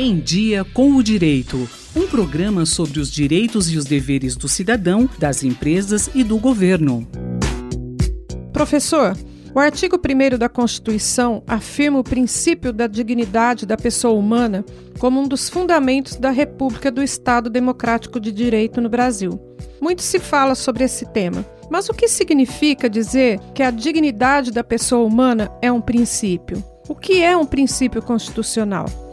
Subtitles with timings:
[0.00, 1.68] Em Dia com o Direito.
[1.96, 7.04] Um programa sobre os direitos e os deveres do cidadão, das empresas e do governo.
[8.52, 9.16] Professor,
[9.52, 14.64] o artigo 1 da Constituição afirma o princípio da dignidade da pessoa humana
[15.00, 19.32] como um dos fundamentos da República do Estado Democrático de Direito no Brasil.
[19.80, 24.62] Muito se fala sobre esse tema, mas o que significa dizer que a dignidade da
[24.62, 26.62] pessoa humana é um princípio?
[26.88, 29.07] O que é um princípio constitucional?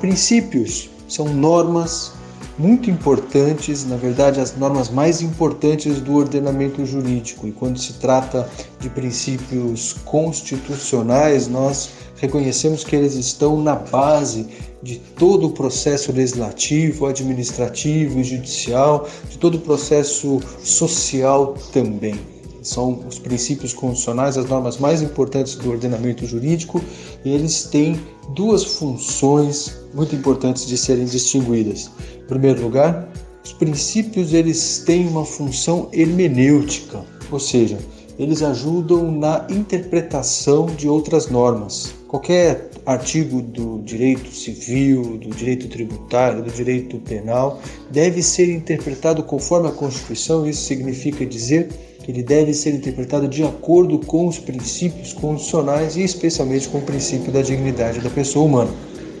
[0.00, 2.12] Princípios são normas
[2.58, 7.46] muito importantes, na verdade, as normas mais importantes do ordenamento jurídico.
[7.46, 8.48] E quando se trata
[8.80, 14.46] de princípios constitucionais, nós reconhecemos que eles estão na base
[14.82, 23.04] de todo o processo legislativo, administrativo e judicial, de todo o processo social também são
[23.08, 26.80] os princípios constitucionais, as normas mais importantes do ordenamento jurídico,
[27.24, 28.00] e eles têm
[28.34, 31.90] duas funções muito importantes de serem distinguidas.
[32.22, 33.08] Em primeiro lugar,
[33.44, 37.78] os princípios eles têm uma função hermenêutica, ou seja,
[38.18, 41.94] eles ajudam na interpretação de outras normas.
[42.08, 49.68] Qualquer artigo do direito civil, do direito tributário, do direito penal deve ser interpretado conforme
[49.68, 50.48] a Constituição.
[50.48, 51.68] Isso significa dizer
[52.08, 57.30] ele deve ser interpretado de acordo com os princípios constitucionais e especialmente com o princípio
[57.30, 58.70] da dignidade da pessoa humana.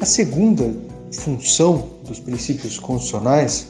[0.00, 0.72] A segunda
[1.10, 3.66] função dos princípios constitucionais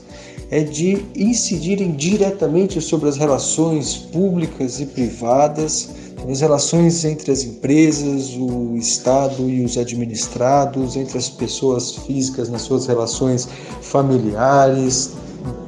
[0.51, 5.89] é de incidirem diretamente sobre as relações públicas e privadas,
[6.29, 12.63] as relações entre as empresas, o Estado e os administrados, entre as pessoas físicas nas
[12.63, 13.49] suas relações
[13.81, 15.13] familiares,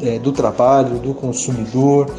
[0.02, 2.12] é, do trabalho, do consumidor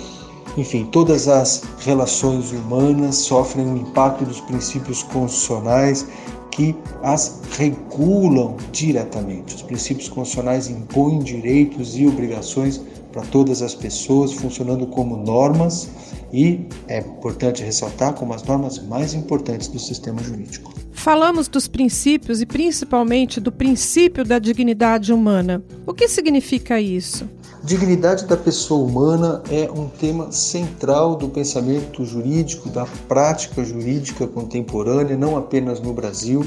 [0.59, 6.05] enfim, todas as relações humanas sofrem o impacto dos princípios constitucionais
[6.51, 9.55] que as regulam diretamente.
[9.55, 12.81] Os princípios constitucionais impõem direitos e obrigações
[13.13, 15.87] para todas as pessoas, funcionando como normas
[16.33, 20.73] e é importante ressaltar como as normas mais importantes do sistema jurídico.
[20.91, 25.63] Falamos dos princípios e principalmente do princípio da dignidade humana.
[25.87, 27.27] O que significa isso?
[27.61, 35.17] Dignidade da pessoa humana é um tema central do pensamento jurídico, da prática jurídica contemporânea,
[35.17, 36.45] não apenas no Brasil,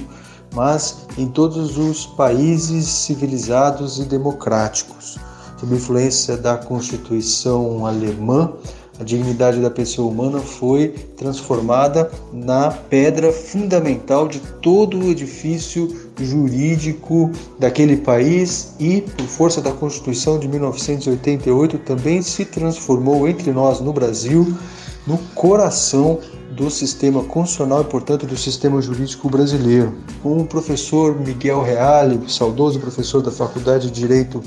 [0.54, 5.18] mas em todos os países civilizados e democráticos.
[5.60, 8.54] Sob influência da Constituição alemã,
[9.02, 17.30] a dignidade da pessoa humana foi transformada na pedra fundamental de todo o edifício jurídico
[17.58, 23.92] daquele país e, por força da Constituição de 1988, também se transformou entre nós no
[23.92, 24.56] Brasil
[25.04, 26.20] no coração
[26.52, 29.94] do sistema constitucional e, portanto, do sistema jurídico brasileiro.
[30.22, 34.40] Com o professor Miguel Reale, saudoso professor da Faculdade de Direito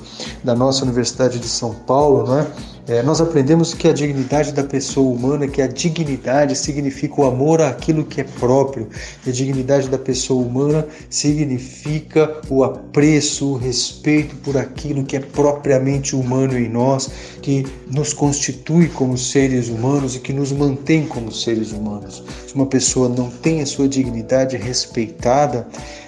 [0.44, 2.48] da nossa Universidade de São Paulo, não é?
[2.88, 7.60] É, nós aprendemos que a dignidade da pessoa humana, que a dignidade significa o amor
[7.60, 8.88] àquilo que é próprio,
[9.26, 15.20] e a dignidade da pessoa humana significa o apreço, o respeito por aquilo que é
[15.20, 17.10] propriamente humano em nós,
[17.42, 22.24] que nos constitui como seres humanos e que nos mantém como seres humanos.
[22.48, 25.68] Se uma pessoa não tem a sua dignidade respeitada,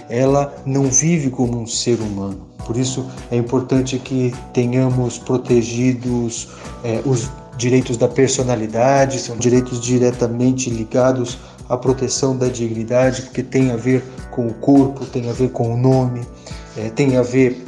[0.09, 2.47] ela não vive como um ser humano.
[2.66, 6.50] Por isso é importante que tenhamos protegidos
[6.84, 11.38] é, os direitos da personalidade, são direitos diretamente ligados
[11.69, 15.73] à proteção da dignidade, porque tem a ver com o corpo, tem a ver com
[15.73, 16.22] o nome,
[16.78, 17.63] é, tem a ver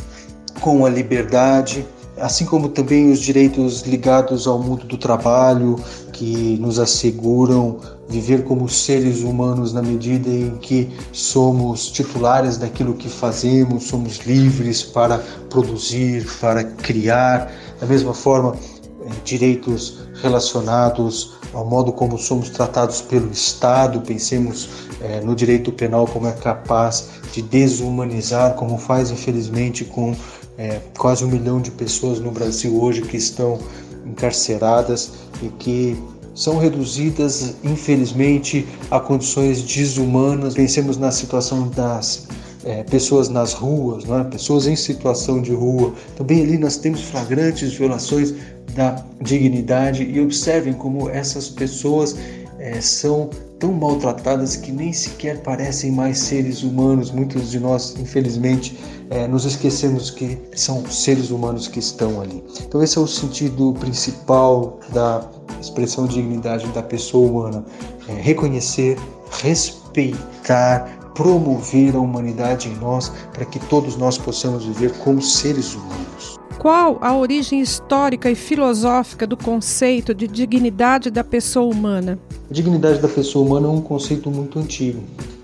[0.61, 1.85] com a liberdade,
[2.21, 5.75] assim como também os direitos ligados ao mundo do trabalho,
[6.13, 13.07] que nos asseguram viver como seres humanos na medida em que somos titulares daquilo que
[13.07, 15.19] fazemos, somos livres para
[15.49, 17.51] produzir, para criar.
[17.79, 18.55] Da mesma forma,
[19.01, 24.69] eh, direitos relacionados ao modo como somos tratados pelo Estado, pensemos
[25.01, 30.15] eh, no direito penal como é capaz de desumanizar, como faz infelizmente com
[30.59, 33.57] eh, quase um milhão de pessoas no Brasil hoje que estão
[34.05, 35.97] encarceradas e que
[36.35, 40.55] são reduzidas, infelizmente, a condições desumanas.
[40.55, 42.27] Pensemos na situação das
[42.65, 44.23] é, pessoas nas ruas, é?
[44.25, 45.93] pessoas em situação de rua.
[46.17, 48.33] Também ali nós temos flagrantes violações
[48.75, 52.17] da dignidade e observem como essas pessoas
[52.59, 53.29] é, são
[53.59, 57.11] tão maltratadas que nem sequer parecem mais seres humanos.
[57.11, 58.79] Muitos de nós, infelizmente,
[59.09, 62.43] é, nos esquecemos que são seres humanos que estão ali.
[62.61, 65.29] Então, esse é o sentido principal da
[65.59, 67.65] expressão de dignidade da pessoa humana:
[68.07, 68.97] é reconhecer,
[69.41, 76.39] respeitar, promover a humanidade em nós para que todos nós possamos viver como seres humanos.
[76.57, 82.19] Qual a origem histórica e filosófica do conceito de dignidade da pessoa humana?
[82.49, 85.03] A dignidade da pessoa humana é um conceito muito antigo.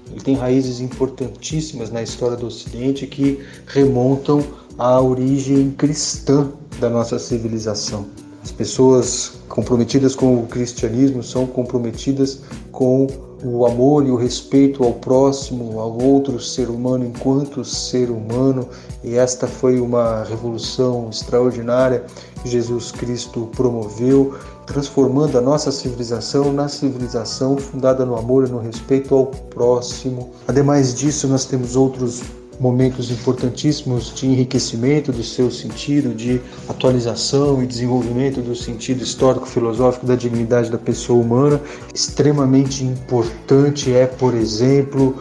[0.10, 4.44] Ele tem raízes importantíssimas na história do Ocidente que remontam
[4.76, 6.50] à origem cristã
[6.80, 8.08] da nossa civilização.
[8.44, 12.42] As pessoas comprometidas com o cristianismo são comprometidas
[12.72, 13.06] com
[13.46, 18.68] o amor e o respeito ao próximo, ao outro ser humano enquanto ser humano,
[19.04, 22.04] e esta foi uma revolução extraordinária
[22.42, 24.34] que Jesus Cristo promoveu,
[24.66, 30.32] transformando a nossa civilização na civilização fundada no amor e no respeito ao próximo.
[30.48, 32.24] Ademais disso, nós temos outros
[32.60, 40.16] momentos importantíssimos de enriquecimento do seu sentido, de atualização e desenvolvimento do sentido histórico-filosófico da
[40.16, 41.62] dignidade da pessoa humana.
[41.94, 45.16] Extremamente importante é, por exemplo,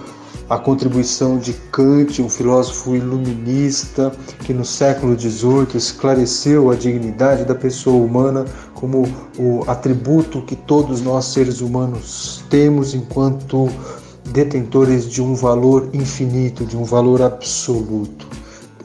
[0.49, 4.13] a contribuição de Kant, um filósofo iluminista
[4.45, 8.45] que no século XVIII esclareceu a dignidade da pessoa humana
[8.75, 9.09] como
[9.39, 13.71] o atributo que todos nós seres humanos temos enquanto
[14.25, 18.26] detentores de um valor infinito, de um valor absoluto.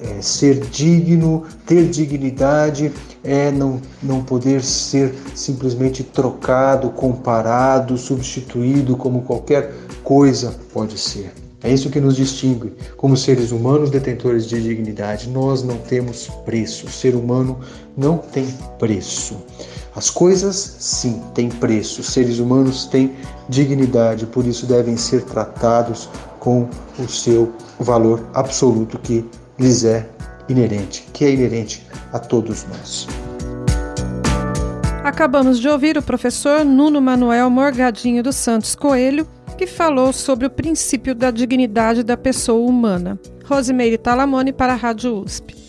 [0.01, 2.91] É, ser digno, ter dignidade
[3.21, 11.33] é não, não poder ser simplesmente trocado, comparado, substituído como qualquer coisa pode ser.
[11.61, 15.29] É isso que nos distingue como seres humanos detentores de dignidade.
[15.29, 16.85] Nós não temos preço.
[16.87, 17.59] O ser humano
[17.97, 18.47] não tem
[18.77, 19.35] preço.
[19.95, 22.01] As coisas, sim, têm preço.
[22.01, 23.15] Os seres humanos têm
[23.47, 26.09] dignidade, por isso devem ser tratados
[26.39, 29.25] com o seu valor absoluto que
[29.57, 30.07] lhes é
[30.47, 33.07] inerente, que é inerente a todos nós.
[35.03, 39.27] Acabamos de ouvir o professor Nuno Manuel Morgadinho dos Santos Coelho,
[39.57, 43.19] que falou sobre o princípio da dignidade da pessoa humana.
[43.43, 45.68] Rosimeire Talamone para a Rádio USP.